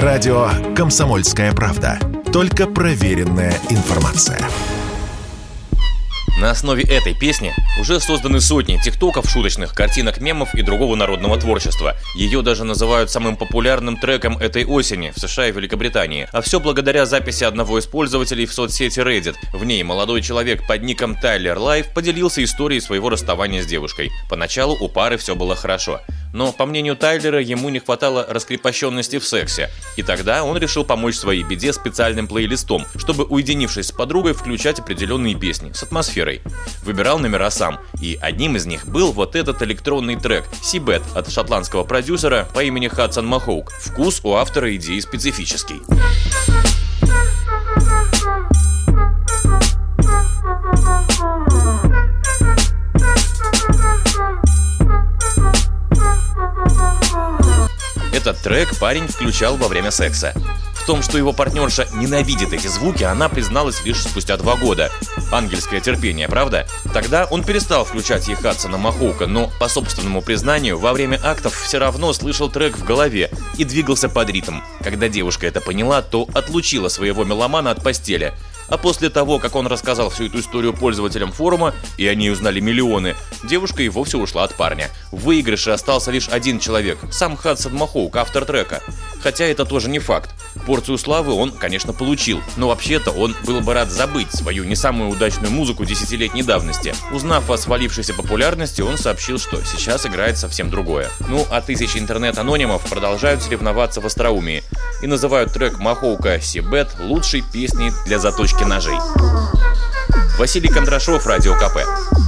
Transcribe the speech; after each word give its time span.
Радио 0.00 0.48
«Комсомольская 0.74 1.52
правда». 1.52 1.98
Только 2.32 2.66
проверенная 2.66 3.52
информация. 3.68 4.40
На 6.40 6.50
основе 6.50 6.82
этой 6.82 7.14
песни 7.14 7.52
уже 7.78 8.00
созданы 8.00 8.40
сотни 8.40 8.80
тиктоков, 8.82 9.28
шуточных 9.28 9.74
картинок, 9.74 10.18
мемов 10.18 10.54
и 10.54 10.62
другого 10.62 10.96
народного 10.96 11.38
творчества. 11.38 11.94
Ее 12.14 12.40
даже 12.40 12.64
называют 12.64 13.10
самым 13.10 13.36
популярным 13.36 13.98
треком 13.98 14.38
этой 14.38 14.64
осени 14.64 15.12
в 15.14 15.20
США 15.20 15.48
и 15.48 15.52
Великобритании. 15.52 16.26
А 16.32 16.40
все 16.40 16.58
благодаря 16.58 17.04
записи 17.04 17.44
одного 17.44 17.78
из 17.78 17.84
пользователей 17.84 18.46
в 18.46 18.54
соцсети 18.54 19.00
Reddit. 19.00 19.36
В 19.52 19.62
ней 19.66 19.82
молодой 19.82 20.22
человек 20.22 20.66
под 20.66 20.82
ником 20.84 21.16
Тайлер 21.16 21.58
Лайф 21.58 21.92
поделился 21.92 22.42
историей 22.42 22.80
своего 22.80 23.10
расставания 23.10 23.62
с 23.62 23.66
девушкой. 23.66 24.10
Поначалу 24.30 24.74
у 24.74 24.88
пары 24.88 25.18
все 25.18 25.36
было 25.36 25.54
хорошо. 25.54 26.00
Но, 26.32 26.52
по 26.52 26.66
мнению 26.66 26.96
Тайлера, 26.96 27.40
ему 27.40 27.68
не 27.68 27.78
хватало 27.78 28.26
раскрепощенности 28.28 29.18
в 29.18 29.26
сексе. 29.26 29.70
И 29.96 30.02
тогда 30.02 30.44
он 30.44 30.56
решил 30.56 30.84
помочь 30.84 31.16
своей 31.16 31.42
беде 31.42 31.72
специальным 31.72 32.26
плейлистом, 32.26 32.86
чтобы, 32.96 33.24
уединившись 33.24 33.88
с 33.88 33.92
подругой, 33.92 34.32
включать 34.32 34.78
определенные 34.78 35.34
песни 35.34 35.72
с 35.72 35.82
атмосферой. 35.82 36.40
Выбирал 36.82 37.18
номера 37.18 37.50
сам, 37.50 37.80
и 38.00 38.18
одним 38.20 38.56
из 38.56 38.66
них 38.66 38.86
был 38.86 39.12
вот 39.12 39.36
этот 39.36 39.62
электронный 39.62 40.16
трек 40.16 40.44
«Сибет» 40.62 41.02
от 41.14 41.30
шотландского 41.30 41.84
продюсера 41.84 42.48
по 42.54 42.62
имени 42.62 42.88
Хадсон 42.88 43.26
Махоук. 43.26 43.72
Вкус 43.80 44.20
у 44.24 44.34
автора 44.34 44.74
идеи 44.74 45.00
специфический. 45.00 45.80
Этот 58.12 58.38
трек 58.38 58.78
парень 58.78 59.08
включал 59.08 59.56
во 59.56 59.68
время 59.68 59.90
секса. 59.90 60.34
В 60.74 60.84
том, 60.84 61.00
что 61.02 61.16
его 61.16 61.32
партнерша 61.32 61.86
ненавидит 61.94 62.52
эти 62.52 62.66
звуки, 62.66 63.04
она 63.04 63.28
призналась 63.28 63.84
лишь 63.84 64.02
спустя 64.02 64.36
два 64.36 64.56
года. 64.56 64.90
Ангельское 65.30 65.80
терпение, 65.80 66.28
правда? 66.28 66.66
Тогда 66.92 67.24
он 67.26 67.44
перестал 67.44 67.84
включать 67.84 68.28
ей 68.28 68.34
Хадсона 68.34 68.78
Махоука, 68.78 69.26
но, 69.26 69.50
по 69.60 69.68
собственному 69.68 70.22
признанию, 70.22 70.78
во 70.78 70.92
время 70.92 71.20
актов 71.22 71.54
все 71.54 71.78
равно 71.78 72.12
слышал 72.12 72.50
трек 72.50 72.76
в 72.76 72.84
голове 72.84 73.30
и 73.56 73.64
двигался 73.64 74.08
под 74.08 74.28
ритм. 74.30 74.58
Когда 74.82 75.08
девушка 75.08 75.46
это 75.46 75.60
поняла, 75.60 76.02
то 76.02 76.28
отлучила 76.34 76.88
своего 76.88 77.24
меломана 77.24 77.70
от 77.70 77.82
постели– 77.82 78.34
а 78.72 78.78
после 78.78 79.10
того, 79.10 79.38
как 79.38 79.54
он 79.54 79.66
рассказал 79.66 80.08
всю 80.08 80.24
эту 80.24 80.40
историю 80.40 80.72
пользователям 80.72 81.30
форума, 81.30 81.74
и 81.98 82.06
они 82.06 82.30
узнали 82.30 82.58
миллионы, 82.58 83.14
девушка 83.44 83.82
и 83.82 83.90
вовсе 83.90 84.16
ушла 84.16 84.44
от 84.44 84.54
парня. 84.54 84.88
В 85.10 85.24
выигрыше 85.24 85.72
остался 85.72 86.10
лишь 86.10 86.30
один 86.30 86.58
человек, 86.58 86.98
сам 87.10 87.36
Хадсон 87.36 87.74
Махоук, 87.74 88.16
автор 88.16 88.46
трека. 88.46 88.82
Хотя 89.22 89.44
это 89.44 89.64
тоже 89.64 89.88
не 89.88 89.98
факт. 89.98 90.30
Порцию 90.66 90.98
славы 90.98 91.32
он, 91.32 91.52
конечно, 91.52 91.92
получил, 91.92 92.40
но 92.56 92.68
вообще-то 92.68 93.10
он 93.10 93.36
был 93.44 93.60
бы 93.60 93.72
рад 93.72 93.90
забыть 93.90 94.32
свою 94.32 94.64
не 94.64 94.76
самую 94.76 95.10
удачную 95.10 95.52
музыку 95.52 95.84
десятилетней 95.84 96.42
давности. 96.42 96.94
Узнав 97.12 97.48
о 97.50 97.56
свалившейся 97.56 98.14
популярности, 98.14 98.82
он 98.82 98.98
сообщил, 98.98 99.38
что 99.38 99.62
сейчас 99.64 100.06
играет 100.06 100.38
совсем 100.38 100.70
другое. 100.70 101.10
Ну, 101.28 101.46
а 101.50 101.60
тысячи 101.60 101.98
интернет-анонимов 101.98 102.82
продолжают 102.82 103.42
соревноваться 103.42 104.00
в 104.00 104.06
остроумии 104.06 104.62
и 105.02 105.06
называют 105.06 105.52
трек 105.52 105.78
Махоука 105.78 106.40
«Сибет» 106.40 106.88
лучшей 106.98 107.42
песней 107.42 107.92
для 108.06 108.18
заточки 108.18 108.64
ножей. 108.64 108.98
Василий 110.38 110.68
Кондрашов, 110.68 111.26
Радио 111.26 111.54
КП. 111.54 112.21